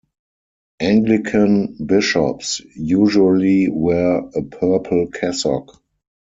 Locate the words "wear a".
3.69-4.41